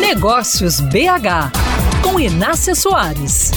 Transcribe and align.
Negócios 0.00 0.80
BH, 0.80 1.52
com 2.02 2.20
Inácia 2.20 2.74
Soares. 2.74 3.50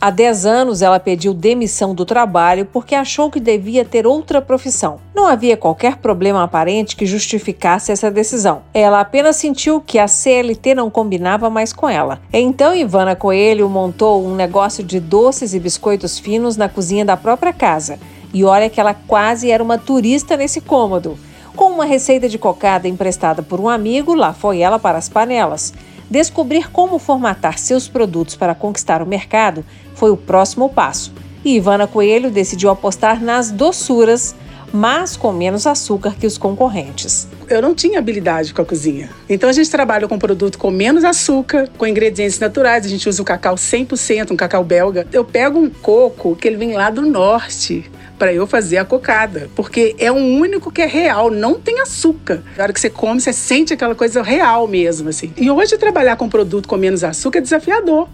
Há 0.00 0.08
10 0.08 0.46
anos, 0.46 0.80
ela 0.80 0.98
pediu 0.98 1.34
demissão 1.34 1.94
do 1.94 2.06
trabalho 2.06 2.64
porque 2.64 2.94
achou 2.94 3.30
que 3.30 3.38
devia 3.38 3.84
ter 3.84 4.06
outra 4.06 4.40
profissão. 4.40 4.98
Não 5.14 5.26
havia 5.26 5.58
qualquer 5.58 5.96
problema 5.96 6.42
aparente 6.42 6.96
que 6.96 7.04
justificasse 7.04 7.92
essa 7.92 8.10
decisão. 8.10 8.62
Ela 8.72 9.00
apenas 9.00 9.36
sentiu 9.36 9.78
que 9.78 9.98
a 9.98 10.08
CLT 10.08 10.74
não 10.74 10.88
combinava 10.88 11.50
mais 11.50 11.72
com 11.72 11.86
ela. 11.86 12.18
Então, 12.32 12.74
Ivana 12.74 13.14
Coelho 13.14 13.68
montou 13.68 14.26
um 14.26 14.34
negócio 14.34 14.82
de 14.82 14.98
doces 14.98 15.52
e 15.52 15.60
biscoitos 15.60 16.18
finos 16.18 16.56
na 16.56 16.68
cozinha 16.68 17.04
da 17.04 17.16
própria 17.16 17.52
casa. 17.52 17.98
E 18.32 18.44
olha 18.44 18.70
que 18.70 18.80
ela 18.80 18.94
quase 18.94 19.50
era 19.50 19.62
uma 19.62 19.78
turista 19.78 20.36
nesse 20.36 20.60
cômodo. 20.60 21.18
Com 21.56 21.72
uma 21.72 21.84
receita 21.84 22.28
de 22.28 22.38
cocada 22.38 22.88
emprestada 22.88 23.42
por 23.42 23.60
um 23.60 23.68
amigo, 23.68 24.14
lá 24.14 24.32
foi 24.32 24.60
ela 24.60 24.78
para 24.78 24.98
as 24.98 25.08
panelas. 25.08 25.72
Descobrir 26.08 26.70
como 26.70 26.98
formatar 26.98 27.58
seus 27.58 27.86
produtos 27.86 28.34
para 28.36 28.54
conquistar 28.54 29.02
o 29.02 29.06
mercado 29.06 29.64
foi 29.94 30.10
o 30.10 30.16
próximo 30.16 30.68
passo. 30.68 31.12
E 31.44 31.56
Ivana 31.56 31.86
Coelho 31.86 32.30
decidiu 32.30 32.70
apostar 32.70 33.22
nas 33.22 33.50
doçuras, 33.50 34.34
mas 34.72 35.16
com 35.16 35.32
menos 35.32 35.66
açúcar 35.66 36.14
que 36.18 36.26
os 36.26 36.38
concorrentes. 36.38 37.28
Eu 37.48 37.60
não 37.60 37.74
tinha 37.74 37.98
habilidade 37.98 38.54
com 38.54 38.62
a 38.62 38.64
cozinha. 38.64 39.10
Então 39.28 39.48
a 39.48 39.52
gente 39.52 39.70
trabalha 39.70 40.06
com 40.06 40.18
produto 40.18 40.58
com 40.58 40.70
menos 40.70 41.02
açúcar, 41.04 41.68
com 41.76 41.86
ingredientes 41.86 42.38
naturais. 42.38 42.84
A 42.84 42.88
gente 42.88 43.08
usa 43.08 43.20
o 43.22 43.24
cacau 43.24 43.56
100%, 43.56 44.30
um 44.30 44.36
cacau 44.36 44.62
belga. 44.62 45.06
Eu 45.12 45.24
pego 45.24 45.58
um 45.58 45.68
coco 45.68 46.36
que 46.36 46.46
ele 46.46 46.56
vem 46.56 46.74
lá 46.74 46.90
do 46.90 47.02
norte 47.02 47.90
para 48.20 48.34
eu 48.34 48.46
fazer 48.46 48.76
a 48.76 48.84
cocada, 48.84 49.48
porque 49.56 49.96
é 49.98 50.12
o 50.12 50.14
único 50.14 50.70
que 50.70 50.82
é 50.82 50.86
real, 50.86 51.30
não 51.30 51.58
tem 51.58 51.80
açúcar. 51.80 52.42
Na 52.54 52.64
hora 52.64 52.72
que 52.74 52.78
você 52.78 52.90
come, 52.90 53.18
você 53.18 53.32
sente 53.32 53.72
aquela 53.72 53.94
coisa 53.94 54.22
real 54.22 54.68
mesmo, 54.68 55.08
assim. 55.08 55.32
E 55.38 55.50
hoje 55.50 55.78
trabalhar 55.78 56.16
com 56.16 56.28
produto 56.28 56.68
com 56.68 56.76
menos 56.76 57.02
açúcar 57.02 57.38
é 57.38 57.40
desafiador. 57.40 58.06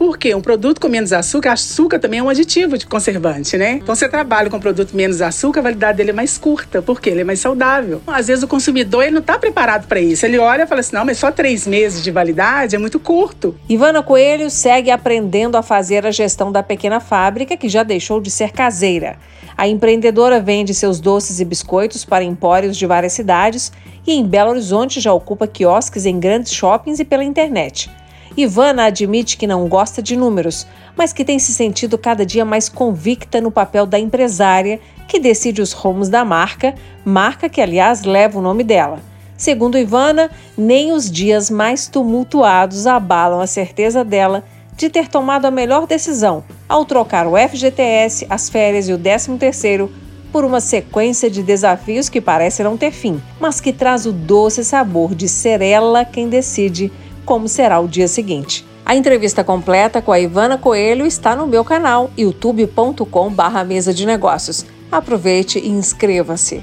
Porque 0.00 0.34
um 0.34 0.40
produto 0.40 0.80
com 0.80 0.88
menos 0.88 1.12
açúcar, 1.12 1.52
açúcar 1.52 1.98
também 1.98 2.20
é 2.20 2.22
um 2.22 2.30
aditivo 2.30 2.78
de 2.78 2.86
conservante, 2.86 3.58
né? 3.58 3.72
Então 3.82 3.94
você 3.94 4.08
trabalha 4.08 4.48
com 4.48 4.56
um 4.56 4.60
produto 4.60 4.96
menos 4.96 5.20
açúcar, 5.20 5.60
a 5.60 5.64
validade 5.64 5.98
dele 5.98 6.08
é 6.08 6.14
mais 6.14 6.38
curta, 6.38 6.80
porque 6.80 7.10
ele 7.10 7.20
é 7.20 7.24
mais 7.24 7.38
saudável. 7.38 8.00
Às 8.06 8.28
vezes 8.28 8.42
o 8.42 8.48
consumidor 8.48 9.02
ele 9.02 9.10
não 9.10 9.20
está 9.20 9.38
preparado 9.38 9.86
para 9.86 10.00
isso. 10.00 10.24
Ele 10.24 10.38
olha 10.38 10.62
e 10.62 10.66
fala 10.66 10.80
assim: 10.80 10.96
não, 10.96 11.04
mas 11.04 11.18
só 11.18 11.30
três 11.30 11.66
meses 11.66 12.02
de 12.02 12.10
validade 12.10 12.74
é 12.74 12.78
muito 12.78 12.98
curto. 12.98 13.54
Ivana 13.68 14.02
Coelho 14.02 14.48
segue 14.48 14.90
aprendendo 14.90 15.58
a 15.58 15.62
fazer 15.62 16.06
a 16.06 16.10
gestão 16.10 16.50
da 16.50 16.62
pequena 16.62 16.98
fábrica, 16.98 17.54
que 17.54 17.68
já 17.68 17.82
deixou 17.82 18.22
de 18.22 18.30
ser 18.30 18.52
caseira. 18.52 19.18
A 19.54 19.68
empreendedora 19.68 20.40
vende 20.40 20.72
seus 20.72 20.98
doces 20.98 21.40
e 21.40 21.44
biscoitos 21.44 22.06
para 22.06 22.24
empórios 22.24 22.74
de 22.74 22.86
várias 22.86 23.12
cidades 23.12 23.70
e 24.06 24.14
em 24.14 24.26
Belo 24.26 24.52
Horizonte 24.52 24.98
já 24.98 25.12
ocupa 25.12 25.46
quiosques 25.46 26.06
em 26.06 26.18
grandes 26.18 26.54
shoppings 26.54 27.00
e 27.00 27.04
pela 27.04 27.22
internet. 27.22 27.90
Ivana 28.36 28.84
admite 28.84 29.36
que 29.36 29.46
não 29.46 29.68
gosta 29.68 30.00
de 30.00 30.16
números, 30.16 30.66
mas 30.96 31.12
que 31.12 31.24
tem 31.24 31.38
se 31.38 31.52
sentido 31.52 31.98
cada 31.98 32.24
dia 32.24 32.44
mais 32.44 32.68
convicta 32.68 33.40
no 33.40 33.50
papel 33.50 33.86
da 33.86 33.98
empresária 33.98 34.80
que 35.08 35.18
decide 35.18 35.60
os 35.60 35.72
rumos 35.72 36.08
da 36.08 36.24
marca, 36.24 36.74
marca 37.04 37.48
que, 37.48 37.60
aliás, 37.60 38.04
leva 38.04 38.38
o 38.38 38.42
nome 38.42 38.62
dela. 38.62 39.00
Segundo 39.36 39.78
Ivana, 39.78 40.30
nem 40.56 40.92
os 40.92 41.10
dias 41.10 41.50
mais 41.50 41.88
tumultuados 41.88 42.86
abalam 42.86 43.40
a 43.40 43.46
certeza 43.46 44.04
dela 44.04 44.44
de 44.76 44.88
ter 44.88 45.08
tomado 45.08 45.46
a 45.46 45.50
melhor 45.50 45.86
decisão 45.86 46.44
ao 46.68 46.84
trocar 46.84 47.26
o 47.26 47.36
FGTS, 47.36 48.26
as 48.30 48.48
férias 48.48 48.88
e 48.88 48.92
o 48.92 48.98
13º 48.98 49.88
por 50.30 50.44
uma 50.44 50.60
sequência 50.60 51.28
de 51.28 51.42
desafios 51.42 52.08
que 52.08 52.20
parece 52.20 52.62
não 52.62 52.76
ter 52.76 52.92
fim, 52.92 53.20
mas 53.40 53.60
que 53.60 53.72
traz 53.72 54.06
o 54.06 54.12
doce 54.12 54.64
sabor 54.64 55.14
de 55.14 55.28
ser 55.28 55.60
ela 55.60 56.04
quem 56.04 56.28
decide 56.28 56.92
como 57.30 57.48
será 57.48 57.78
o 57.78 57.86
dia 57.86 58.08
seguinte. 58.08 58.66
A 58.84 58.96
entrevista 58.96 59.44
completa 59.44 60.02
com 60.02 60.10
a 60.10 60.18
Ivana 60.18 60.58
Coelho 60.58 61.06
está 61.06 61.36
no 61.36 61.46
meu 61.46 61.64
canal 61.64 62.10
youtube.com/mesa 62.18 63.94
de 63.94 64.04
negócios. 64.04 64.66
Aproveite 64.90 65.60
e 65.60 65.68
inscreva-se. 65.68 66.60